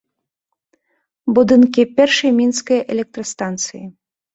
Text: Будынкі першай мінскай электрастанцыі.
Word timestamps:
Будынкі 1.39 1.81
першай 2.01 2.37
мінскай 2.41 2.85
электрастанцыі. 2.93 3.83